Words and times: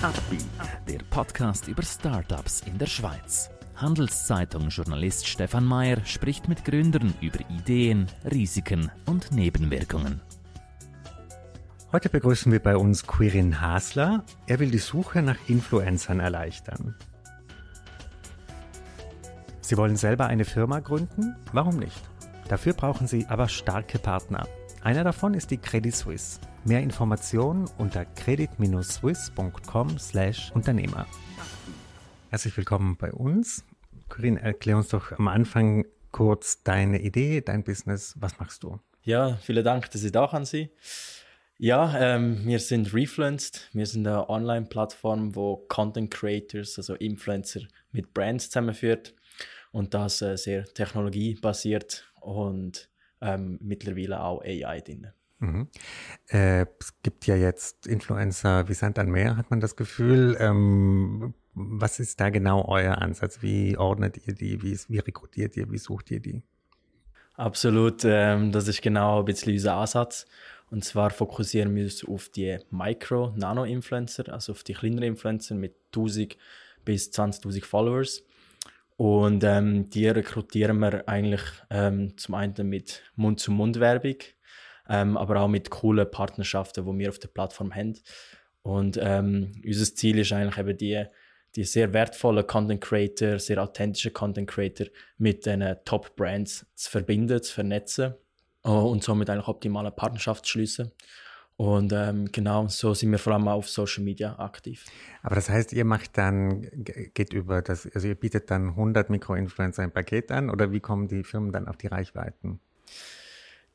Upbeat, 0.00 0.44
der 0.88 1.00
Podcast 1.10 1.66
über 1.66 1.82
Startups 1.82 2.60
in 2.60 2.78
der 2.78 2.86
Schweiz. 2.86 3.50
Handelszeitung-Journalist 3.74 5.26
Stefan 5.26 5.64
Mayer 5.64 6.04
spricht 6.04 6.46
mit 6.46 6.64
Gründern 6.64 7.14
über 7.20 7.40
Ideen, 7.50 8.06
Risiken 8.30 8.92
und 9.06 9.32
Nebenwirkungen. 9.32 10.20
Heute 11.90 12.10
begrüßen 12.10 12.52
wir 12.52 12.60
bei 12.60 12.76
uns 12.76 13.08
Quirin 13.08 13.60
Hasler. 13.60 14.22
Er 14.46 14.60
will 14.60 14.70
die 14.70 14.78
Suche 14.78 15.20
nach 15.20 15.48
Influencern 15.48 16.20
erleichtern. 16.20 16.94
Sie 19.60 19.76
wollen 19.76 19.96
selber 19.96 20.28
eine 20.28 20.44
Firma 20.44 20.78
gründen? 20.78 21.34
Warum 21.52 21.76
nicht? 21.76 22.08
Dafür 22.46 22.72
brauchen 22.74 23.08
Sie 23.08 23.26
aber 23.26 23.48
starke 23.48 23.98
Partner. 23.98 24.46
Einer 24.88 25.04
davon 25.04 25.34
ist 25.34 25.50
die 25.50 25.58
Credit 25.58 25.94
Suisse. 25.94 26.40
Mehr 26.64 26.80
Informationen 26.80 27.68
unter 27.76 28.06
credit-swiss.com/Unternehmer. 28.06 31.06
Herzlich 32.30 32.56
willkommen 32.56 32.96
bei 32.96 33.12
uns. 33.12 33.66
Corinne, 34.08 34.40
erklär 34.40 34.78
uns 34.78 34.88
doch 34.88 35.12
am 35.12 35.28
Anfang 35.28 35.84
kurz 36.10 36.62
deine 36.62 37.02
Idee, 37.02 37.42
dein 37.42 37.64
Business. 37.64 38.14
Was 38.18 38.38
machst 38.38 38.62
du? 38.62 38.80
Ja, 39.02 39.36
vielen 39.42 39.62
Dank, 39.62 39.90
dass 39.90 40.02
ich 40.02 40.12
da 40.12 40.26
kann 40.26 40.46
sein. 40.46 40.70
Ja, 41.58 42.16
ähm, 42.16 42.46
wir 42.46 42.58
sind 42.58 42.94
Refluenced. 42.94 43.68
Wir 43.74 43.84
sind 43.84 44.06
eine 44.06 44.30
Online-Plattform, 44.30 45.36
wo 45.36 45.66
Content 45.68 46.10
Creators, 46.10 46.78
also 46.78 46.94
Influencer, 46.94 47.60
mit 47.92 48.14
Brands 48.14 48.48
zusammenführt 48.48 49.14
und 49.70 49.92
das 49.92 50.22
äh, 50.22 50.38
sehr 50.38 50.64
technologiebasiert 50.64 52.10
und 52.22 52.88
ähm, 53.20 53.58
mittlerweile 53.62 54.22
auch 54.22 54.42
AI 54.42 54.80
drin. 54.80 55.08
Mhm. 55.40 55.68
Äh, 56.28 56.66
es 56.80 57.00
gibt 57.02 57.26
ja 57.26 57.36
jetzt 57.36 57.86
Influencer 57.86 58.68
wie 58.68 58.74
Sand 58.74 58.98
an 58.98 59.10
Meer, 59.10 59.36
hat 59.36 59.50
man 59.50 59.60
das 59.60 59.76
Gefühl. 59.76 60.36
Ähm, 60.40 61.34
was 61.54 62.00
ist 62.00 62.20
da 62.20 62.30
genau 62.30 62.64
euer 62.66 62.98
Ansatz? 62.98 63.42
Wie 63.42 63.76
ordnet 63.76 64.26
ihr 64.26 64.34
die? 64.34 64.62
Wie, 64.62 64.78
wie 64.88 64.98
rekrutiert 64.98 65.56
ihr? 65.56 65.70
Wie 65.70 65.78
sucht 65.78 66.10
ihr 66.10 66.20
die? 66.20 66.42
Absolut, 67.34 68.04
ähm, 68.04 68.50
das 68.50 68.66
ist 68.66 68.82
genau 68.82 69.20
ein 69.20 69.24
bisschen 69.24 69.52
unser 69.52 69.74
Ansatz. 69.74 70.26
Und 70.70 70.84
zwar 70.84 71.10
fokussieren 71.10 71.74
wir 71.74 71.84
uns 71.84 72.04
auf 72.04 72.28
die 72.28 72.58
Micro-Nano-Influencer, 72.70 74.32
also 74.32 74.52
auf 74.52 74.64
die 74.64 74.74
kleineren 74.74 75.04
Influencer 75.04 75.54
mit 75.54 75.74
1000 75.94 76.36
bis 76.84 77.10
20.000 77.10 77.64
Followers. 77.64 78.24
Und 78.98 79.44
ähm, 79.44 79.88
die 79.90 80.08
rekrutieren 80.08 80.80
wir 80.80 81.08
eigentlich 81.08 81.42
ähm, 81.70 82.16
zum 82.16 82.34
einen 82.34 82.68
mit 82.68 83.04
Mund-zu-Mund-Werbung, 83.14 84.16
ähm, 84.88 85.16
aber 85.16 85.40
auch 85.40 85.46
mit 85.46 85.70
coolen 85.70 86.10
Partnerschaften, 86.10 86.84
die 86.84 86.98
wir 86.98 87.08
auf 87.08 87.20
der 87.20 87.28
Plattform 87.28 87.72
haben. 87.72 87.96
Und 88.62 88.98
ähm, 89.00 89.52
unser 89.64 89.94
Ziel 89.94 90.18
ist 90.18 90.32
eigentlich 90.32 90.58
eben 90.58 90.76
die, 90.76 91.04
die 91.54 91.62
sehr 91.62 91.92
wertvollen 91.92 92.44
Content 92.44 92.80
Creator, 92.80 93.38
sehr 93.38 93.62
authentische 93.62 94.10
Content 94.10 94.50
Creator 94.50 94.88
mit 95.16 95.46
den 95.46 95.76
Top 95.84 96.16
Brands 96.16 96.66
zu 96.74 96.90
verbinden, 96.90 97.40
zu 97.40 97.54
vernetzen 97.54 98.14
oh, 98.64 98.90
und 98.90 99.04
somit 99.04 99.30
eigentlich 99.30 99.46
optimale 99.46 99.92
Partnerschaft 99.92 100.44
zu 100.44 100.50
schließen. 100.50 100.90
Und 101.58 101.92
ähm, 101.92 102.30
genau, 102.30 102.68
so 102.68 102.94
sind 102.94 103.10
wir 103.10 103.18
vor 103.18 103.32
allem 103.32 103.48
auf 103.48 103.68
Social 103.68 104.04
Media 104.04 104.38
aktiv. 104.38 104.84
Aber 105.22 105.34
das 105.34 105.50
heißt, 105.50 105.72
ihr 105.72 105.84
macht 105.84 106.16
dann, 106.16 106.62
geht 107.14 107.32
über 107.32 107.62
das, 107.62 107.84
also 107.92 108.06
ihr 108.06 108.14
bietet 108.14 108.48
dann 108.52 108.68
100 108.68 109.10
Mikroinfluencer 109.10 109.82
ein 109.82 109.90
Paket 109.90 110.30
an 110.30 110.50
oder 110.50 110.70
wie 110.70 110.78
kommen 110.78 111.08
die 111.08 111.24
Firmen 111.24 111.50
dann 111.50 111.66
auf 111.66 111.76
die 111.76 111.88
Reichweiten? 111.88 112.60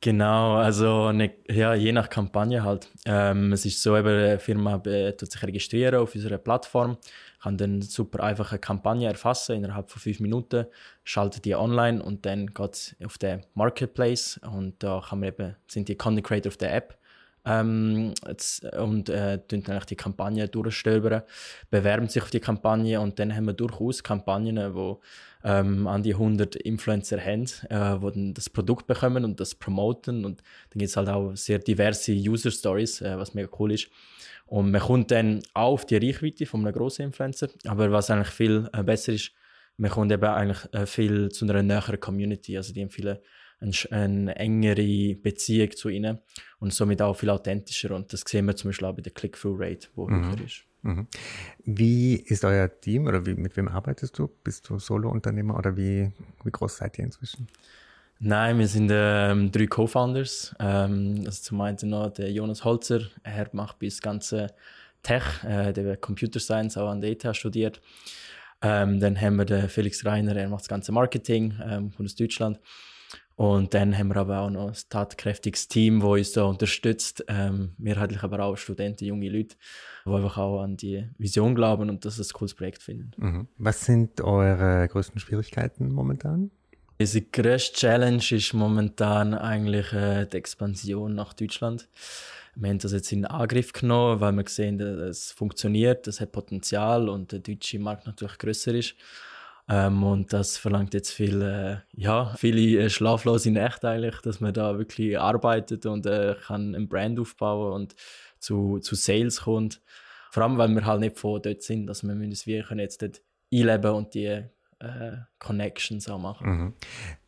Genau, 0.00 0.56
also 0.56 1.12
ne, 1.12 1.34
ja, 1.46 1.74
je 1.74 1.92
nach 1.92 2.08
Kampagne 2.08 2.64
halt. 2.64 2.88
Ähm, 3.04 3.52
es 3.52 3.66
ist 3.66 3.82
so, 3.82 3.94
eben, 3.98 4.08
eine 4.08 4.38
Firma 4.38 4.76
äh, 4.86 5.12
tut 5.12 5.30
sich 5.30 5.42
registrieren 5.42 5.96
auf 5.96 6.14
unserer 6.14 6.38
Plattform, 6.38 6.96
kann 7.42 7.58
dann 7.58 7.82
super 7.82 8.22
einfache 8.22 8.58
Kampagne 8.58 9.08
erfassen 9.08 9.56
innerhalb 9.56 9.90
von 9.90 10.00
fünf 10.00 10.20
Minuten, 10.20 10.64
schaltet 11.04 11.44
die 11.44 11.54
online 11.54 12.02
und 12.02 12.24
dann 12.24 12.46
geht 12.46 12.72
es 12.72 12.96
auf 13.04 13.18
den 13.18 13.44
Marketplace 13.52 14.40
und 14.42 14.82
da 14.82 15.02
kann 15.06 15.20
man 15.20 15.28
eben, 15.28 15.56
sind 15.68 15.88
die 15.88 15.96
Content 15.96 16.26
Creator 16.26 16.50
auf 16.50 16.56
der 16.56 16.74
App 16.74 16.98
ähm, 17.46 18.14
und 18.78 19.08
äh, 19.08 19.38
eigentlich 19.50 19.84
die 19.84 19.96
Kampagne 19.96 20.48
durchstöbern, 20.48 21.22
bewerben 21.70 22.08
sich 22.08 22.22
auf 22.22 22.30
die 22.30 22.40
Kampagne 22.40 23.00
und 23.00 23.18
dann 23.18 23.34
haben 23.34 23.46
wir 23.46 23.52
durchaus 23.52 24.02
Kampagnen, 24.02 24.74
wo 24.74 25.00
ähm, 25.44 25.86
an 25.86 26.02
die 26.02 26.14
100 26.14 26.56
Influencer 26.56 27.20
haben, 27.20 27.44
äh, 27.68 28.00
wo 28.00 28.10
dann 28.10 28.34
das 28.34 28.48
Produkt 28.48 28.86
bekommen 28.86 29.24
und 29.24 29.38
das 29.40 29.54
promoten 29.54 30.24
und 30.24 30.40
dann 30.70 30.78
gibt 30.78 30.88
es 30.88 30.96
halt 30.96 31.08
auch 31.08 31.34
sehr 31.34 31.58
diverse 31.58 32.12
User 32.12 32.50
Stories, 32.50 33.02
äh, 33.02 33.18
was 33.18 33.34
mega 33.34 33.48
cool 33.58 33.72
ist. 33.72 33.88
Und 34.46 34.70
man 34.70 34.80
kommt 34.80 35.10
dann 35.10 35.42
auch 35.54 35.72
auf 35.72 35.86
die 35.86 35.96
Reichweite 35.96 36.46
von 36.46 36.60
einem 36.60 36.74
grossen 36.74 37.02
Influencer, 37.02 37.48
aber 37.66 37.90
was 37.92 38.10
eigentlich 38.10 38.28
viel 38.28 38.68
äh, 38.72 38.82
besser 38.82 39.12
ist, 39.12 39.32
man 39.76 39.90
kommt 39.90 40.12
eben 40.12 40.24
eigentlich 40.24 40.72
äh, 40.72 40.86
viel 40.86 41.30
zu 41.30 41.44
einer 41.44 41.62
näheren 41.62 42.00
Community, 42.00 42.56
also 42.56 42.72
die 42.72 42.82
haben 42.82 42.90
viele 42.90 43.20
eine, 43.90 44.34
engere 44.36 45.14
Beziehung 45.14 45.70
zu 45.72 45.88
ihnen 45.88 46.18
und 46.58 46.72
somit 46.72 47.02
auch 47.02 47.14
viel 47.14 47.30
authentischer. 47.30 47.94
Und 47.94 48.12
das 48.12 48.22
sehen 48.26 48.46
wir 48.46 48.56
zum 48.56 48.70
Beispiel 48.70 48.86
auch 48.86 48.94
bei 48.94 49.02
der 49.02 49.12
Click-Through-Rate, 49.12 49.88
wo 49.94 50.08
mhm. 50.08 50.26
höher 50.26 50.44
ist. 50.44 50.64
Mhm. 50.82 51.06
Wie 51.64 52.16
ist 52.16 52.44
euer 52.44 52.68
Team 52.80 53.06
oder 53.06 53.24
wie, 53.24 53.34
mit 53.34 53.56
wem 53.56 53.68
arbeitest 53.68 54.18
du? 54.18 54.28
Bist 54.44 54.68
du 54.68 54.78
Solo-Unternehmer 54.78 55.56
oder 55.56 55.76
wie, 55.76 56.12
wie 56.44 56.50
groß 56.50 56.76
seid 56.76 56.98
ihr 56.98 57.04
inzwischen? 57.04 57.48
Nein, 58.20 58.58
wir 58.58 58.68
sind 58.68 58.90
ähm, 58.92 59.50
drei 59.50 59.66
Co-Founders. 59.66 60.54
Ähm, 60.60 61.22
also 61.26 61.42
zum 61.42 61.60
einen 61.60 61.78
noch 61.84 62.10
der 62.10 62.30
Jonas 62.30 62.64
Holzer, 62.64 63.00
er 63.22 63.48
macht 63.52 63.78
bis 63.78 64.00
ganze 64.00 64.48
Tech, 65.02 65.22
äh, 65.44 65.72
der 65.72 65.96
Computer 65.96 66.40
Science 66.40 66.76
auch 66.76 66.88
an 66.88 67.00
der 67.00 67.10
ETH 67.10 67.36
studiert. 67.36 67.80
Ähm, 68.62 69.00
dann 69.00 69.20
haben 69.20 69.36
wir 69.36 69.44
den 69.44 69.68
Felix 69.68 70.04
Reiner, 70.04 70.36
er 70.36 70.48
macht 70.48 70.62
das 70.62 70.68
ganze 70.68 70.92
Marketing 70.92 71.54
ähm, 71.62 71.90
von 71.90 72.06
aus 72.06 72.14
Deutschland. 72.14 72.60
Und 73.36 73.74
dann 73.74 73.96
haben 73.98 74.08
wir 74.08 74.16
aber 74.16 74.40
auch 74.40 74.50
noch 74.50 74.68
ein 74.68 74.76
tatkräftiges 74.88 75.66
Team, 75.66 76.00
das 76.00 76.08
uns 76.08 76.32
da 76.32 76.44
unterstützt. 76.44 77.24
Ähm, 77.26 77.72
mehrheitlich 77.78 78.22
aber 78.22 78.40
auch 78.40 78.56
Studenten, 78.56 79.04
junge 79.04 79.28
Leute, 79.28 79.56
die 80.06 80.10
einfach 80.10 80.38
auch 80.38 80.62
an 80.62 80.76
die 80.76 81.08
Vision 81.18 81.54
glauben 81.54 81.90
und 81.90 82.04
das 82.04 82.18
ein 82.20 82.26
cooles 82.32 82.54
Projekt 82.54 82.82
finden. 82.82 83.10
Mhm. 83.16 83.48
Was 83.58 83.84
sind 83.84 84.20
eure 84.20 84.86
größten 84.88 85.18
Schwierigkeiten 85.18 85.92
momentan? 85.92 86.52
Unsere 86.96 87.24
grösste 87.24 87.76
Challenge 87.76 88.22
ist 88.30 88.54
momentan 88.54 89.34
eigentlich 89.34 89.92
äh, 89.92 90.26
die 90.26 90.36
Expansion 90.36 91.16
nach 91.16 91.32
Deutschland. 91.32 91.88
Wir 92.54 92.70
haben 92.70 92.78
das 92.78 92.92
jetzt 92.92 93.10
in 93.10 93.24
Angriff 93.24 93.72
genommen, 93.72 94.20
weil 94.20 94.32
wir 94.32 94.44
sehen, 94.46 94.78
dass 94.78 94.96
es 94.96 95.32
funktioniert, 95.32 96.06
es 96.06 96.20
hat 96.20 96.30
Potenzial 96.30 97.08
und 97.08 97.32
der 97.32 97.40
deutsche 97.40 97.80
Markt 97.80 98.06
natürlich 98.06 98.38
grösser 98.38 98.74
ist. 98.74 98.94
Ähm, 99.68 100.02
und 100.02 100.32
das 100.32 100.58
verlangt 100.58 100.92
jetzt 100.92 101.10
viel, 101.10 101.40
äh, 101.40 101.76
ja, 101.92 102.34
viele 102.36 102.84
äh, 102.84 102.90
schlaflose 102.90 103.50
Nächte 103.50 103.88
eigentlich, 103.88 104.20
dass 104.20 104.40
man 104.40 104.52
da 104.52 104.76
wirklich 104.78 105.18
arbeitet 105.18 105.86
und 105.86 106.04
äh, 106.06 106.36
kann 106.46 106.74
ein 106.74 106.88
Brand 106.88 107.18
aufbauen 107.18 107.72
und 107.72 107.94
zu, 108.38 108.78
zu 108.80 108.94
Sales 108.94 109.42
kommt. 109.42 109.80
Vor 110.30 110.42
allem, 110.42 110.58
weil 110.58 110.68
wir 110.68 110.84
halt 110.84 111.00
nicht 111.00 111.18
von 111.18 111.40
dort 111.40 111.62
sind, 111.62 111.86
dass 111.86 112.02
wir 112.02 112.14
müssen 112.14 112.46
wir 112.46 112.64
können 112.64 112.80
jetzt 112.80 113.00
dort 113.00 113.22
einleben 113.52 113.92
und 113.92 114.14
die 114.14 114.44
äh, 114.80 115.16
Connections 115.38 116.08
auch 116.08 116.18
machen. 116.18 116.48
Mhm. 116.48 116.74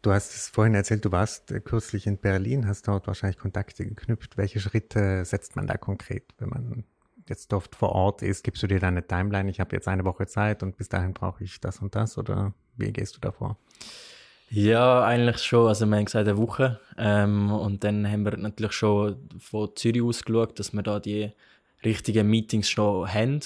Du 0.03 0.13
hast 0.13 0.35
es 0.35 0.49
vorhin 0.49 0.75
erzählt, 0.75 1.05
du 1.05 1.13
warst 1.13 1.51
äh, 1.53 1.61
kürzlich 1.61 2.07
in 2.07 2.19
Berlin, 2.19 2.67
hast 2.67 2.87
dort 2.87 3.07
wahrscheinlich 3.07 3.39
Kontakte 3.39 3.87
geknüpft. 3.87 4.37
Welche 4.37 4.61
Schritte 4.61 5.25
setzt 5.25 5.57
man 5.57 5.67
da 5.67 5.77
konkret, 5.77 6.35
wenn 6.39 6.49
man 6.51 6.85
jetzt 7.29 7.53
dort 7.53 7.75
vor 7.75 7.93
Ort 7.93 8.23
ist, 8.23 8.43
gibst 8.45 8.63
du 8.63 8.67
dir 8.67 8.81
dann 8.81 8.95
eine 8.95 9.07
Timeline, 9.07 9.51
ich 9.51 9.61
habe 9.61 9.75
jetzt 9.75 9.89
eine 9.89 10.05
Woche 10.05 10.27
Zeit 10.27 10.63
und 10.63 10.77
bis 10.77 10.89
dahin 10.89 11.15
brauche 11.15 11.45
ich 11.45 11.61
das 11.61 11.81
und 11.81 11.95
das 11.95 12.19
oder 12.19 12.53
wie 12.77 12.93
gehst 12.93 13.17
du 13.17 13.21
davor? 13.21 13.57
Ja, 14.49 15.05
eigentlich 15.05 15.39
schon. 15.39 15.67
Also 15.67 15.87
wir 15.87 15.97
haben 15.97 16.05
gesagt 16.05 16.29
eine 16.29 16.39
Woche 16.39 16.81
ähm, 16.97 17.51
und 17.51 17.83
dann 17.83 18.09
haben 18.11 18.25
wir 18.25 18.37
natürlich 18.37 18.73
schon 18.73 19.29
von 19.39 19.75
Zürich 19.75 20.03
aus 20.03 20.25
geschaut, 20.25 20.59
dass 20.59 20.73
wir 20.73 20.83
da 20.83 21.01
die 21.01 21.33
richtigen 21.85 22.29
Meetings 22.29 22.71
schon 22.71 23.13
haben. 23.13 23.41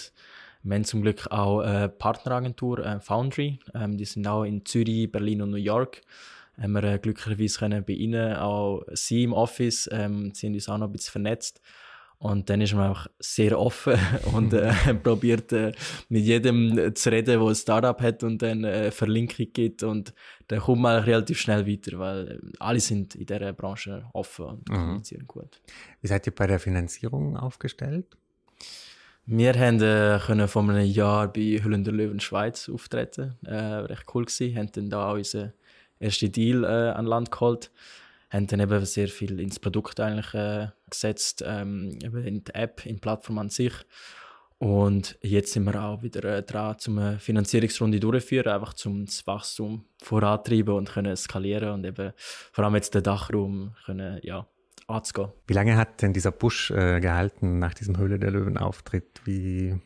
Wir 0.63 0.75
haben 0.75 0.85
zum 0.85 1.01
Glück 1.01 1.27
auch 1.31 1.61
eine 1.61 1.89
Partneragentur, 1.89 2.85
eine 2.85 3.01
Foundry. 3.01 3.61
Ähm, 3.75 3.97
die 3.97 4.05
sind 4.05 4.27
auch 4.27 4.45
in 4.45 4.67
Zürich, 4.67 5.11
Berlin 5.11 5.41
und 5.41 5.51
New 5.51 5.57
York. 5.57 6.03
Haben 6.61 6.73
wir 6.73 6.85
äh, 6.85 6.99
glücklicherweise 6.99 7.59
können 7.59 7.85
bei 7.85 7.95
ihnen 7.95 8.37
auch 8.37 8.83
sie 8.93 9.23
im 9.23 9.33
Office. 9.33 9.89
Ähm, 9.91 10.33
sie 10.35 10.49
haben 10.49 10.55
uns 10.55 10.69
auch 10.69 10.77
noch 10.77 10.89
ein 10.89 10.93
bisschen 10.93 11.13
vernetzt. 11.13 11.63
Und 12.21 12.51
dann 12.51 12.61
ist 12.61 12.75
man 12.75 12.91
auch 12.91 13.07
sehr 13.19 13.59
offen 13.59 13.99
und 14.35 14.53
äh, 14.53 14.73
probiert 15.03 15.53
äh, 15.53 15.73
mit 16.11 16.23
jedem 16.23 16.95
zu 16.95 17.11
reden, 17.11 17.41
der 17.41 17.49
ein 17.49 17.55
Startup 17.55 17.99
hat 17.99 18.23
und 18.23 18.43
dann 18.43 18.63
äh, 18.63 18.91
Verlinkung 18.91 19.47
gibt. 19.55 19.83
Und 19.83 20.13
dann 20.49 20.61
kommt 20.61 20.83
man 20.83 21.03
relativ 21.03 21.39
schnell 21.39 21.67
weiter, 21.67 21.99
weil 21.99 22.29
äh, 22.29 22.39
alle 22.59 22.79
sind 22.79 23.15
in 23.15 23.25
dieser 23.25 23.55
Branche 23.55 24.05
offen 24.13 24.45
und 24.45 24.69
mhm. 24.69 24.75
kommunizieren 24.75 25.27
gut. 25.27 25.63
Wie 26.03 26.09
seid 26.09 26.27
ihr 26.27 26.35
bei 26.35 26.47
der 26.47 26.61
Finanzierung 26.61 27.39
aufgestellt? 27.39 28.19
Wir 29.25 29.55
haben, 29.55 29.81
äh, 29.81 30.19
können 30.19 30.47
vor 30.47 30.63
einem 30.63 30.85
Jahr 30.85 31.33
bei 31.33 31.59
Hülle 31.63 31.79
der 31.79 31.95
Löwen 31.95 32.21
Schweiz 32.21 32.69
auftreten. 32.69 33.39
Äh, 33.47 33.55
recht 33.55 34.05
cool 34.15 34.27
gewesen. 34.27 34.57
Haben 34.59 34.73
dann 34.73 34.91
da 34.91 35.13
unseren 35.13 35.55
ersten 35.99 36.31
Deal 36.31 36.65
äh, 36.65 36.91
an 36.91 37.07
Land 37.07 37.31
geholt 37.31 37.71
haben 38.31 38.47
dann 38.47 38.61
eben 38.61 38.85
sehr 38.85 39.09
viel 39.09 39.41
ins 39.41 39.59
Produkt 39.59 40.01
eigentlich 40.01 40.33
äh, 40.35 40.69
gesetzt, 40.89 41.45
ähm, 41.47 41.99
eben 42.03 42.25
in 42.25 42.45
die 42.45 42.55
App, 42.55 42.87
in 42.87 42.97
die 42.97 43.01
Plattform 43.01 43.39
an 43.39 43.51
sich. 43.51 43.75
Und 44.59 45.19
jetzt 45.23 45.55
sind 45.55 45.65
wir 45.65 45.83
auch 45.83 46.03
wieder 46.03 46.23
äh, 46.25 46.43
dran, 46.43 46.79
zum 46.79 46.99
eine 46.99 47.19
Finanzierungsrunde 47.19 47.99
durchzuführen, 47.99 48.53
einfach 48.53 48.75
zum 48.75 49.07
das 49.07 49.27
Wachstum 49.27 49.87
vorantreiben 50.03 50.75
und 50.75 50.91
können 50.91 51.17
skalieren 51.17 51.71
und 51.71 51.85
eben 51.87 52.13
vor 52.53 52.65
allem 52.65 52.75
jetzt 52.75 52.95
den 52.95 53.03
Dachraum 53.03 53.75
können, 53.87 54.21
ja, 54.23 54.47
anzugehen. 54.87 55.33
Wie 55.47 55.55
lange 55.55 55.77
hat 55.77 56.03
denn 56.03 56.13
dieser 56.13 56.31
Push 56.31 56.71
äh, 56.73 57.01
gehalten 57.01 57.59
nach 57.59 57.73
diesem 57.73 57.97
Höhle 57.97 58.19
der 58.19 58.33
Löwen-Auftritt? 58.33 59.23
Wie, 59.25 59.81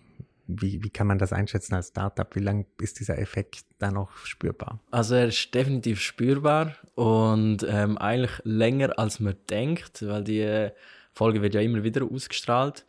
wie, 0.46 0.82
wie 0.82 0.90
kann 0.90 1.06
man 1.06 1.18
das 1.18 1.32
einschätzen 1.32 1.74
als 1.74 1.88
Startup? 1.88 2.34
Wie 2.34 2.40
lange 2.40 2.66
ist 2.80 3.00
dieser 3.00 3.18
Effekt 3.18 3.64
da 3.78 3.90
noch 3.90 4.14
spürbar? 4.24 4.80
Also 4.90 5.14
er 5.14 5.28
ist 5.28 5.54
definitiv 5.54 6.00
spürbar 6.00 6.76
und 6.94 7.66
ähm, 7.68 7.98
eigentlich 7.98 8.40
länger 8.44 8.98
als 8.98 9.20
man 9.20 9.36
denkt, 9.48 10.06
weil 10.06 10.24
die 10.24 10.70
Folge 11.12 11.42
wird 11.42 11.54
ja 11.54 11.60
immer 11.60 11.84
wieder 11.84 12.04
ausgestrahlt. 12.04 12.84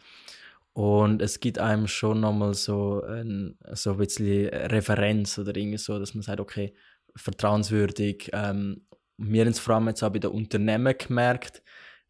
Und 0.74 1.22
es 1.22 1.40
gibt 1.40 1.58
einem 1.58 1.88
schon 1.88 2.20
nochmal 2.20 2.54
so 2.54 3.02
ein, 3.04 3.58
so 3.72 3.92
ein 3.92 3.98
bisschen 3.98 4.50
Referenz 4.50 5.38
oder 5.38 5.56
irgendwie 5.56 5.78
so, 5.78 5.98
dass 5.98 6.14
man 6.14 6.22
sagt, 6.22 6.42
okay, 6.42 6.74
vertrauenswürdig. 7.16 8.30
Ähm, 8.34 8.82
wir 9.18 9.42
haben 9.42 9.52
es 9.52 9.60
vor 9.60 9.76
allem 9.76 9.88
jetzt 9.88 10.04
auch 10.04 10.10
bei 10.10 10.20
den 10.20 10.32
Unternehmen 10.32 10.94
gemerkt. 10.98 11.64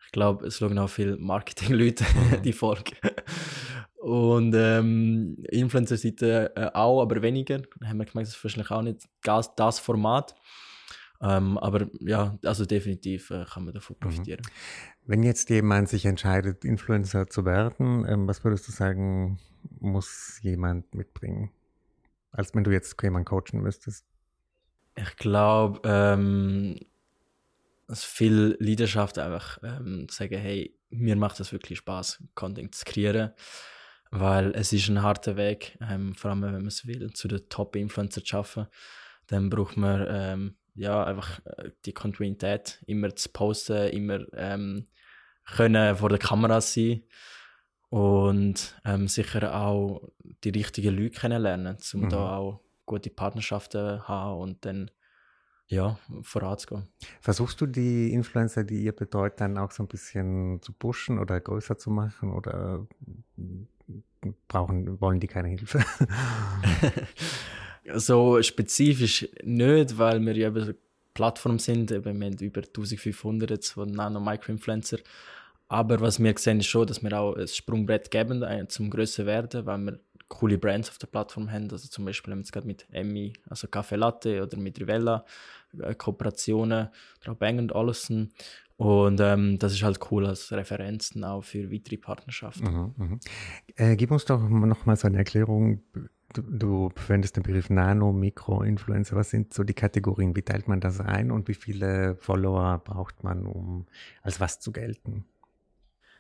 Ich 0.05 0.11
glaube, 0.11 0.47
es 0.47 0.57
schauen 0.57 0.79
auch 0.79 0.89
viele 0.89 1.17
Marketingleute 1.17 2.03
mhm. 2.03 2.41
die 2.43 2.53
Folge. 2.53 2.93
Und 4.05 4.53
ähm, 4.53 5.35
Influencer-Seite 5.49 6.55
äh, 6.55 6.69
auch, 6.75 7.01
aber 7.01 7.23
weniger. 7.23 7.57
Da 7.57 7.87
haben 7.87 7.97
wir 7.97 8.05
gemerkt, 8.05 8.27
das 8.27 8.35
ist 8.35 8.43
wahrscheinlich 8.43 8.69
auch 8.69 8.83
nicht 8.83 9.09
das, 9.23 9.55
das 9.55 9.79
Format. 9.79 10.35
Ähm, 11.21 11.57
aber 11.57 11.87
ja, 12.01 12.37
also 12.45 12.67
definitiv 12.67 13.31
äh, 13.31 13.45
kann 13.51 13.65
man 13.65 13.73
davon 13.73 13.95
mhm. 13.95 14.03
profitieren. 14.03 14.41
Wenn 15.07 15.23
jetzt 15.23 15.49
jemand 15.49 15.89
sich 15.89 16.05
entscheidet, 16.05 16.63
Influencer 16.65 17.25
zu 17.25 17.45
werden, 17.45 18.05
ähm, 18.07 18.27
was 18.27 18.43
würdest 18.43 18.67
du 18.67 18.71
sagen, 18.71 19.39
muss 19.79 20.37
jemand 20.43 20.93
mitbringen? 20.93 21.49
Als 22.31 22.53
wenn 22.53 22.63
du 22.63 22.69
jetzt 22.69 23.01
jemanden 23.01 23.25
coachen 23.25 23.63
müsstest. 23.63 24.05
Ich 24.95 25.15
glaube, 25.15 25.79
ähm, 25.83 26.79
viel 27.91 28.55
Leidenschaft 28.59 29.17
einfach 29.17 29.57
ähm, 29.63 30.05
sagen, 30.11 30.37
hey, 30.37 30.77
mir 30.91 31.15
macht 31.15 31.39
das 31.39 31.51
wirklich 31.51 31.79
Spaß, 31.79 32.21
Content 32.35 32.75
zu 32.75 32.85
kreieren, 32.85 33.31
weil 34.19 34.51
es 34.55 34.71
ist 34.71 34.87
ein 34.89 35.01
harter 35.01 35.35
Weg, 35.35 35.77
ähm, 35.81 36.15
vor 36.15 36.31
allem 36.31 36.41
wenn 36.43 36.53
man 36.53 36.67
es 36.67 36.87
will, 36.87 37.11
zu 37.13 37.27
den 37.27 37.47
Top-Influencer 37.49 38.21
zu 38.21 38.27
schaffen, 38.27 38.67
dann 39.27 39.49
braucht 39.49 39.77
man 39.77 40.05
ähm, 40.09 40.55
ja, 40.75 41.03
einfach 41.03 41.39
äh, 41.45 41.71
die 41.85 41.93
Kontinuität, 41.93 42.81
immer 42.87 43.15
zu 43.15 43.29
posten, 43.29 43.89
immer 43.89 44.21
ähm, 44.33 44.87
können 45.45 45.95
vor 45.95 46.09
der 46.09 46.17
Kamera 46.17 46.61
sein 46.61 47.03
und 47.89 48.79
ähm, 48.83 49.07
sicher 49.07 49.55
auch 49.55 50.09
die 50.43 50.49
richtigen 50.49 50.95
Leute 50.95 51.19
kennenlernen, 51.19 51.77
um 51.93 52.01
mhm. 52.01 52.09
da 52.09 52.37
auch 52.37 52.61
gute 52.85 53.09
Partnerschaften 53.09 54.07
haben 54.07 54.39
und 54.39 54.65
dann 54.65 54.91
ja, 55.67 55.97
voranzugehen. 56.21 56.87
Versuchst 57.21 57.59
du 57.59 57.65
die 57.65 58.13
Influencer, 58.13 58.63
die 58.63 58.83
ihr 58.83 58.95
betreut, 58.95 59.39
dann 59.41 59.57
auch 59.57 59.71
so 59.71 59.83
ein 59.83 59.87
bisschen 59.87 60.61
zu 60.61 60.73
pushen 60.73 61.17
oder 61.17 61.39
größer 61.39 61.77
zu 61.77 61.89
machen 61.89 62.31
oder 62.31 62.85
brauchen, 64.47 64.99
wollen 65.01 65.19
die 65.19 65.27
keine 65.27 65.49
Hilfe? 65.49 65.83
so 67.95 68.41
spezifisch 68.41 69.27
nicht, 69.43 69.97
weil 69.97 70.19
wir 70.21 70.35
ja 70.35 70.49
eine 70.49 70.75
Plattform 71.13 71.59
sind. 71.59 71.91
Eben, 71.91 72.19
wir 72.19 72.27
haben 72.27 72.37
über 72.39 72.61
1500 72.61 73.65
von 73.65 73.89
Nano-Micro-Influencer. 73.89 74.99
Aber 75.67 75.99
was 75.99 76.21
wir 76.21 76.37
sehen, 76.37 76.59
ist 76.59 76.67
schon, 76.67 76.85
dass 76.87 77.01
wir 77.01 77.19
auch 77.19 77.35
ein 77.35 77.47
Sprungbrett 77.47 78.11
geben 78.11 78.43
äh, 78.43 78.67
zum 78.67 78.89
grösser 78.89 79.25
werden, 79.25 79.65
weil 79.65 79.79
wir 79.79 79.99
coole 80.27 80.57
Brands 80.57 80.89
auf 80.89 80.97
der 80.97 81.07
Plattform 81.07 81.51
haben. 81.51 81.69
Also 81.71 81.87
zum 81.87 82.05
Beispiel 82.05 82.31
haben 82.31 82.39
wir 82.39 82.43
jetzt 82.43 82.51
gerade 82.51 82.67
mit 82.67 82.87
Emmy, 82.91 83.33
also 83.49 83.67
Café 83.67 83.95
Latte 83.95 84.43
oder 84.43 84.57
mit 84.57 84.79
Rivella 84.79 85.25
äh, 85.79 85.95
Kooperationen, 85.95 86.89
drauf 87.23 87.37
Bang 87.37 87.71
Allison. 87.71 88.31
Und 88.77 89.21
ähm, 89.21 89.57
das 89.57 89.73
ist 89.73 89.83
halt 89.83 89.99
cool 90.11 90.25
als 90.25 90.51
Referenzen 90.51 91.23
auch 91.23 91.43
für 91.43 91.71
weitere 91.71 91.97
Partnerschaften. 91.97 92.65
Mhm, 92.65 92.93
mh. 92.97 93.19
äh, 93.77 93.95
gib 93.95 94.11
uns 94.11 94.25
doch 94.25 94.41
noch 94.49 94.85
mal 94.85 94.97
so 94.97 95.07
eine 95.07 95.17
Erklärung, 95.17 95.81
Du, 96.33 96.41
du 96.41 96.89
verwendest 96.95 97.37
den 97.37 97.43
Begriff 97.43 97.69
Nano, 97.69 98.11
Mikro, 98.11 98.61
Influencer. 98.61 99.15
Was 99.15 99.29
sind 99.29 99.53
so 99.53 99.63
die 99.63 99.73
Kategorien? 99.73 100.35
Wie 100.35 100.41
teilt 100.41 100.67
man 100.67 100.81
das 100.81 100.99
ein 100.99 101.31
und 101.31 101.47
wie 101.47 101.53
viele 101.53 102.17
Follower 102.17 102.79
braucht 102.79 103.23
man, 103.23 103.45
um 103.45 103.85
als 104.21 104.41
was 104.41 104.59
zu 104.59 104.73
gelten? 104.73 105.23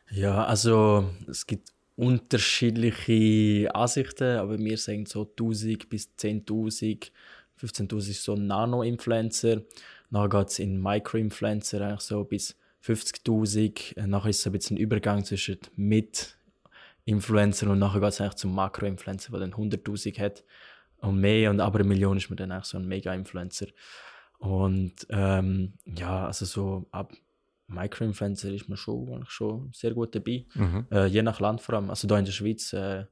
Ja, 0.09 0.45
also 0.45 1.09
es 1.27 1.47
gibt 1.47 1.73
unterschiedliche 1.95 3.73
Ansichten, 3.73 4.37
aber 4.37 4.59
wir 4.59 4.77
sagen 4.77 5.05
so 5.05 5.23
1000 5.23 5.89
bis 5.89 6.09
10.000, 6.19 7.11
15.000 7.61 8.09
ist 8.09 8.23
so 8.23 8.35
Nano-Influencer. 8.35 9.61
Dann 10.11 10.29
geht 10.29 10.47
es 10.49 10.59
in 10.59 10.81
Micro-Influencer 10.81 11.81
eigentlich 11.81 12.01
so 12.01 12.23
bis 12.23 12.55
50.000. 12.83 14.05
Nachher 14.07 14.29
ist 14.29 14.39
es 14.39 14.45
ein 14.45 14.51
bisschen 14.51 14.77
ein 14.77 14.81
Übergang 14.81 15.23
zwischen 15.23 15.59
mit 15.75 16.37
Influencer 17.05 17.69
und 17.69 17.79
nachher 17.79 18.01
geht 18.01 18.09
es 18.09 18.21
eigentlich 18.21 18.35
zum 18.35 18.53
Makro-Influencer, 18.55 19.31
der 19.31 19.41
dann 19.41 19.53
100.000 19.53 20.19
hat 20.19 20.43
und 20.97 21.19
mehr 21.19 21.49
und 21.49 21.59
aber 21.59 21.79
eine 21.79 21.87
Million 21.87 22.17
ist 22.17 22.29
man 22.29 22.37
dann 22.37 22.51
eigentlich 22.51 22.65
so 22.65 22.77
ein 22.77 22.87
Mega-Influencer. 22.87 23.67
Und 24.39 25.07
ähm, 25.09 25.73
ja, 25.85 26.25
also 26.25 26.45
so 26.45 26.85
ab 26.91 27.13
Micro-Influencer 27.67 28.53
ist 28.53 28.69
man 28.69 28.77
schon, 28.77 29.09
eigentlich 29.13 29.31
schon 29.31 29.71
sehr 29.73 29.93
gut 29.93 30.15
dabei. 30.15 30.45
Mhm. 30.53 30.85
Äh, 30.91 31.07
je 31.07 31.21
nach 31.21 31.39
Land 31.39 31.61
vor 31.61 31.75
allem. 31.75 31.89
Also 31.89 32.07
da 32.07 32.17
in 32.17 32.25
der 32.25 32.31
Schweiz 32.31 32.73
äh, 32.73 33.05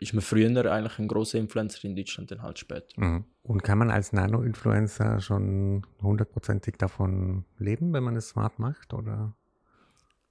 ist 0.00 0.14
man 0.14 0.22
früher 0.22 0.72
eigentlich 0.72 0.98
ein 0.98 1.08
großer 1.08 1.38
Influencer, 1.38 1.84
in 1.84 1.96
Deutschland 1.96 2.30
dann 2.30 2.42
halt 2.42 2.58
später. 2.58 3.00
Mhm. 3.00 3.24
Und 3.42 3.62
kann 3.62 3.78
man 3.78 3.90
als 3.90 4.12
Nano-Influencer 4.12 5.20
schon 5.20 5.86
hundertprozentig 6.02 6.76
davon 6.76 7.44
leben, 7.58 7.92
wenn 7.92 8.04
man 8.04 8.16
es 8.16 8.30
smart 8.30 8.58
macht? 8.58 8.94
Oder? 8.94 9.34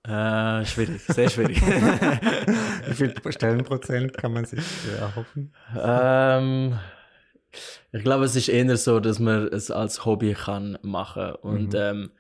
Äh, 0.06 0.65
schwierig, 0.65 1.01
sehr 1.03 1.29
schwierig. 1.29 1.61
Wie 2.88 2.94
viel 2.94 3.13
Stellenprozent 3.29 4.17
kann 4.17 4.33
man 4.33 4.45
sich 4.45 4.63
erhoffen? 4.99 5.53
Ähm, 5.79 6.77
ich 7.91 8.03
glaube, 8.03 8.25
es 8.25 8.35
ist 8.35 8.49
eher 8.49 8.75
so, 8.75 8.99
dass 8.99 9.19
man 9.19 9.47
es 9.47 9.71
als 9.71 10.06
Hobby 10.06 10.33
kann 10.33 10.77
machen 10.81 11.35
und 11.35 11.73
mhm. 11.73 11.79
ähm, 11.79 12.11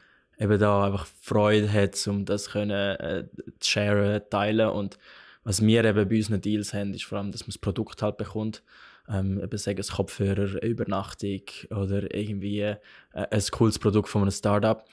eben 0.43 0.59
da 0.59 0.85
einfach 0.85 1.07
Freude 1.21 1.71
hat, 1.71 2.05
um 2.07 2.25
das 2.25 2.51
können, 2.51 2.71
äh, 2.71 3.25
zu 3.59 3.69
sharen, 3.69 4.21
teilen 4.29 4.69
und 4.69 4.97
was 5.43 5.61
wir 5.61 5.83
eben 5.83 6.07
bei 6.07 6.15
unseren 6.15 6.41
Deals 6.41 6.73
haben, 6.73 6.93
ist 6.93 7.03
vor 7.03 7.17
allem, 7.17 7.31
dass 7.31 7.41
man 7.41 7.49
das 7.49 7.57
Produkt 7.57 8.01
halt 8.01 8.17
bekommt. 8.17 8.63
Ähm, 9.09 9.41
eben 9.41 9.57
sagen, 9.57 9.79
ein 9.81 9.95
Kopfhörer, 9.95 10.49
eine 10.49 10.59
Übernachtung 10.61 11.41
oder 11.69 12.13
irgendwie 12.15 12.61
äh, 12.61 12.77
ein 13.11 13.43
cooles 13.51 13.77
Produkt 13.77 14.07
von 14.07 14.21
einem 14.21 14.31
Startup. 14.31 14.85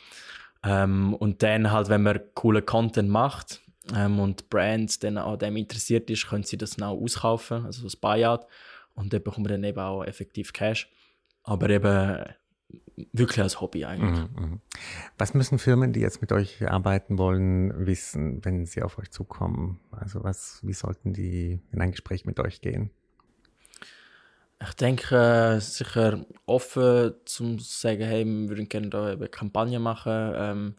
Ähm, 0.64 1.14
und 1.14 1.42
dann 1.42 1.70
halt, 1.70 1.88
wenn 1.88 2.02
man 2.02 2.20
coolen 2.34 2.66
Content 2.66 3.08
macht 3.08 3.60
ähm, 3.94 4.18
und 4.18 4.50
Brands 4.50 4.98
dann 4.98 5.16
an 5.16 5.38
dem 5.38 5.56
interessiert 5.56 6.10
ist, 6.10 6.28
können 6.28 6.42
sie 6.42 6.58
das 6.58 6.76
dann 6.76 6.88
auch 6.88 7.00
auskaufen, 7.00 7.64
also 7.64 7.84
das 7.84 7.94
Buyout. 7.94 8.46
Und 8.94 9.12
dann 9.12 9.22
bekommt 9.22 9.46
man 9.46 9.52
dann 9.52 9.64
eben 9.64 9.78
auch 9.78 10.04
effektiv 10.04 10.52
Cash. 10.52 10.90
Aber 11.44 11.70
eben 11.70 12.24
wirklich 13.12 13.40
als 13.40 13.60
Hobby 13.60 13.84
eigentlich. 13.84 14.28
Mhm, 14.36 14.44
mhm. 14.44 14.60
Was 15.18 15.34
müssen 15.34 15.58
Firmen, 15.58 15.92
die 15.92 16.00
jetzt 16.00 16.20
mit 16.20 16.32
euch 16.32 16.68
arbeiten 16.68 17.18
wollen, 17.18 17.86
wissen, 17.86 18.44
wenn 18.44 18.66
sie 18.66 18.82
auf 18.82 18.98
euch 18.98 19.10
zukommen? 19.10 19.80
Also 19.90 20.22
was, 20.24 20.60
wie 20.62 20.72
sollten 20.72 21.12
die 21.12 21.60
in 21.72 21.80
ein 21.80 21.92
Gespräch 21.92 22.24
mit 22.24 22.40
euch 22.40 22.60
gehen? 22.60 22.90
Ich 24.62 24.74
denke, 24.74 25.16
äh, 25.16 25.60
sicher 25.60 26.26
offen 26.44 27.14
zum 27.24 27.58
sagen, 27.58 28.02
hey, 28.02 28.26
wir 28.26 28.50
würden 28.50 28.68
gerne 28.68 28.90
da 28.90 29.06
eine 29.06 29.28
Kampagne 29.28 29.78
machen. 29.80 30.32
Ähm, 30.34 30.74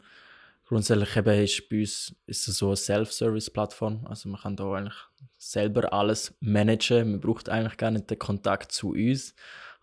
grundsätzlich 0.64 1.16
eben 1.16 1.42
ist 1.42 1.68
bei 1.68 1.80
uns 1.80 2.14
ist 2.26 2.48
es 2.48 2.58
so 2.58 2.68
eine 2.68 2.76
Self-Service-Plattform. 2.76 4.06
Also 4.06 4.28
man 4.28 4.40
kann 4.40 4.54
da 4.54 4.72
eigentlich 4.72 4.94
selber 5.36 5.92
alles 5.92 6.32
managen. 6.38 7.10
Man 7.10 7.20
braucht 7.20 7.48
eigentlich 7.48 7.76
gar 7.76 7.90
nicht 7.90 8.08
den 8.08 8.20
Kontakt 8.20 8.70
zu 8.70 8.90
uns. 8.90 9.34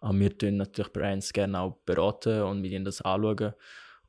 Aber 0.01 0.18
wir 0.18 0.38
tun 0.38 0.58
natürlich 0.58 0.94
Brands 0.94 1.34
gerne 1.34 1.60
auch 1.60 1.77
beraten 1.86 2.41
und 2.44 2.62
mit 2.62 2.72
ihnen 2.72 2.86
das 2.86 3.01
anschauen. 3.01 3.53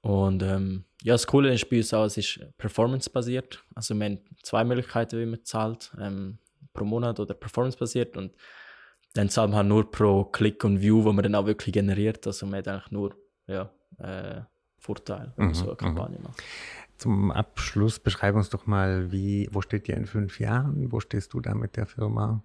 Und 0.02 0.42
ähm, 0.42 0.85
ja, 1.02 1.14
das 1.14 1.26
Coole 1.26 1.52
ist 1.52 1.68
bei 1.68 1.78
uns 1.78 1.92
auch, 1.92 2.04
es 2.04 2.16
ist 2.16 2.40
performance-basiert. 2.59 3.62
Also 3.75 3.94
wir 3.94 4.06
haben 4.06 4.20
zwei 4.42 4.64
Möglichkeiten, 4.64 5.20
wie 5.20 5.26
man 5.26 5.44
zahlt. 5.44 5.92
Ähm, 6.00 6.38
pro 6.73 6.85
Monat 6.85 7.20
oder 7.20 7.35
performance-basiert. 7.35 8.16
Und 8.16 8.32
dann 9.14 9.28
zahlt 9.28 9.50
man 9.50 9.59
halt 9.59 9.68
nur 9.68 9.90
pro 9.90 10.25
Klick 10.25 10.64
und 10.64 10.80
View, 10.80 11.04
wo 11.04 11.12
man 11.12 11.23
dann 11.23 11.35
auch 11.35 11.47
wirklich 11.47 11.73
generiert. 11.73 12.26
Also 12.26 12.47
man 12.47 12.59
hat 12.59 12.68
eigentlich 12.68 12.90
nur 12.90 13.14
ja, 13.47 13.70
äh, 13.99 14.42
Vorteil, 14.78 15.32
wenn 15.37 15.47
man 15.47 15.54
mhm, 15.54 15.54
so 15.54 15.66
eine 15.66 15.76
Kampagne 15.76 16.18
mhm. 16.18 16.25
macht. 16.25 16.42
Zum 16.97 17.30
Abschluss 17.30 17.99
beschreib 17.99 18.35
uns 18.35 18.50
doch 18.50 18.66
mal, 18.66 19.11
wie, 19.11 19.49
wo 19.52 19.62
steht 19.62 19.88
ihr 19.88 19.97
in 19.97 20.06
fünf 20.06 20.38
Jahren? 20.38 20.92
Wo 20.92 21.00
stehst 21.00 21.32
du 21.32 21.40
da 21.40 21.54
mit 21.54 21.76
der 21.76 21.87
Firma? 21.87 22.42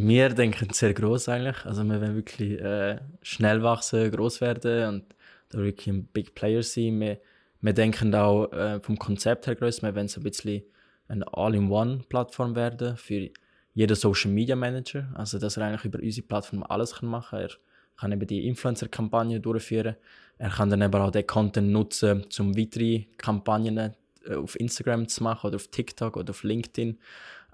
Wir 0.00 0.28
denken 0.28 0.72
sehr 0.72 0.94
groß 0.94 1.28
eigentlich. 1.28 1.66
Also 1.66 1.82
wir 1.82 2.00
wollen 2.00 2.14
wirklich 2.14 2.60
äh, 2.60 3.00
schnell 3.20 3.64
wachsen, 3.64 4.08
groß 4.12 4.40
werden 4.40 4.88
und 4.88 5.14
da 5.48 5.58
wirklich 5.58 5.88
ein 5.88 6.04
Big 6.04 6.36
Player 6.36 6.62
sein. 6.62 7.00
Wir, 7.00 7.18
wir 7.60 7.72
denken 7.72 8.14
auch 8.14 8.44
äh, 8.52 8.78
vom 8.78 8.96
Konzept 8.96 9.48
her 9.48 9.56
größer. 9.56 9.82
Wir 9.82 9.96
wollen 9.96 10.06
so 10.06 10.20
ein 10.20 10.22
bisschen 10.22 10.62
eine 11.08 11.26
All-in-One-Plattform 11.34 12.54
werden 12.54 12.96
für 12.96 13.28
jeder 13.74 13.96
Social 13.96 14.30
Media 14.30 14.54
Manager, 14.54 15.08
also 15.14 15.40
dass 15.40 15.56
er 15.56 15.66
eigentlich 15.66 15.86
über 15.86 15.98
unsere 15.98 16.28
Plattform 16.28 16.62
alles 16.62 16.94
kann 16.94 17.08
machen. 17.08 17.40
Er 17.40 17.50
kann 17.96 18.12
eben 18.12 18.24
die 18.24 18.46
Influencer-Kampagne 18.46 19.40
durchführen. 19.40 19.96
Er 20.36 20.50
kann 20.50 20.70
dann 20.70 20.82
eben 20.82 20.94
auch 20.94 21.10
den 21.10 21.26
Content 21.26 21.72
nutzen, 21.72 22.24
um 22.38 22.56
weitere 22.56 23.06
Kampagnen 23.16 23.96
äh, 24.24 24.34
auf 24.36 24.58
Instagram 24.60 25.08
zu 25.08 25.24
machen 25.24 25.48
oder 25.48 25.56
auf 25.56 25.66
TikTok 25.66 26.16
oder 26.16 26.30
auf 26.30 26.44
LinkedIn. 26.44 26.98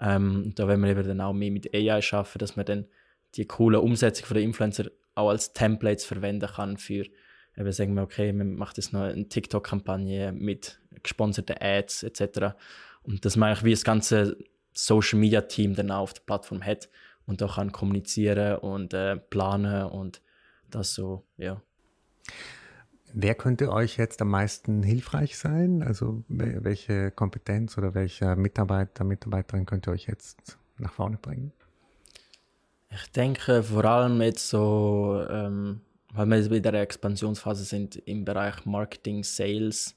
Ähm, 0.00 0.52
da 0.54 0.66
werden 0.68 0.82
wir 0.82 0.90
eben 0.90 1.06
dann 1.06 1.20
auch 1.20 1.32
mehr 1.32 1.50
mit 1.50 1.74
AI 1.74 2.00
schaffen, 2.02 2.38
dass 2.38 2.56
man 2.56 2.66
dann 2.66 2.86
die 3.36 3.46
coole 3.46 3.80
Umsetzung 3.80 4.26
der 4.32 4.42
Influencer 4.42 4.90
auch 5.14 5.30
als 5.30 5.52
Templates 5.52 6.04
verwenden 6.04 6.48
kann 6.48 6.76
für 6.76 7.04
eben 7.56 7.72
sagen 7.72 7.94
wir, 7.94 8.02
okay, 8.02 8.32
man 8.32 8.54
macht 8.54 8.76
jetzt 8.76 8.92
noch 8.92 9.02
eine 9.02 9.28
TikTok-Kampagne 9.28 10.32
mit 10.32 10.80
gesponserten 11.02 11.56
Ads 11.60 12.02
etc. 12.02 12.54
Und 13.02 13.24
dass 13.24 13.36
man 13.36 13.50
eigentlich 13.50 13.64
wie 13.64 13.70
das 13.70 13.84
ganze 13.84 14.36
Social 14.72 15.18
Media 15.18 15.42
Team 15.42 15.74
dann 15.74 15.90
auch 15.90 16.02
auf 16.02 16.14
der 16.14 16.22
Plattform 16.22 16.62
hat 16.64 16.88
und 17.26 17.42
auch 17.42 17.56
kann 17.56 17.72
kommunizieren 17.72 18.56
und 18.58 18.92
äh, 18.92 19.16
planen 19.16 19.84
und 19.86 20.20
das 20.70 20.94
so, 20.94 21.24
ja. 21.36 21.62
Wer 23.16 23.36
könnte 23.36 23.70
euch 23.70 23.96
jetzt 23.96 24.20
am 24.22 24.30
meisten 24.30 24.82
hilfreich 24.82 25.38
sein? 25.38 25.84
Also 25.84 26.24
welche 26.26 27.12
Kompetenz 27.12 27.78
oder 27.78 27.94
welcher 27.94 28.34
Mitarbeiter, 28.34 29.04
Mitarbeiterin 29.04 29.66
könnte 29.66 29.92
euch 29.92 30.08
jetzt 30.08 30.58
nach 30.78 30.92
vorne 30.92 31.16
bringen? 31.16 31.52
Ich 32.90 33.12
denke 33.12 33.62
vor 33.62 33.84
allem 33.84 34.20
jetzt 34.20 34.48
so, 34.48 35.24
ähm, 35.30 35.80
weil 36.12 36.26
wir 36.26 36.38
jetzt 36.38 36.50
in 36.50 36.62
der 36.64 36.74
Expansionsphase 36.74 37.62
sind 37.62 37.94
im 37.94 38.24
Bereich 38.24 38.66
Marketing, 38.66 39.22
Sales, 39.22 39.96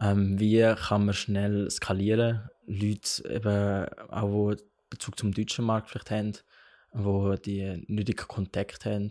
ähm, 0.00 0.40
wie 0.40 0.74
kann 0.74 1.04
man 1.04 1.14
schnell 1.14 1.70
skalieren? 1.70 2.50
Leute 2.66 3.32
eben 3.32 3.86
auch, 4.10 4.54
die 4.54 4.64
Bezug 4.90 5.16
zum 5.16 5.30
deutschen 5.30 5.64
Markt 5.64 5.88
vielleicht 5.88 6.10
haben, 6.10 6.32
wo 6.92 7.36
die 7.36 7.84
nötigen 7.86 8.26
Kontakt 8.26 8.86
haben. 8.86 9.10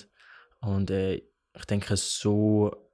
Und 0.60 0.92
äh, 0.92 1.22
ich 1.56 1.66
denke, 1.70 1.96
so 1.96 2.89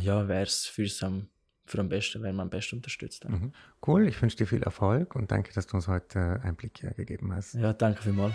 ja, 0.00 0.28
wäre 0.28 0.42
es 0.42 0.66
für 0.66 0.88
am, 1.04 1.28
für 1.64 1.80
am 1.80 1.88
besten, 1.88 2.22
wenn 2.22 2.36
man 2.36 2.44
am 2.44 2.50
besten 2.50 2.76
unterstützt. 2.76 3.28
Mhm. 3.28 3.52
Cool, 3.86 4.08
ich 4.08 4.20
wünsche 4.20 4.36
dir 4.36 4.46
viel 4.46 4.62
Erfolg 4.62 5.14
und 5.14 5.30
danke, 5.30 5.52
dass 5.52 5.66
du 5.66 5.76
uns 5.76 5.88
heute 5.88 6.40
Einblick 6.42 6.74
gegeben 6.96 7.34
hast. 7.34 7.54
Ja, 7.54 7.72
danke 7.72 8.02
vielmals. 8.02 8.34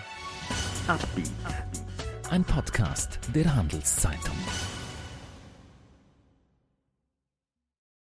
Ein 2.30 2.44
Podcast 2.44 3.20
der 3.34 3.56
Handelszeitung. 3.56 4.38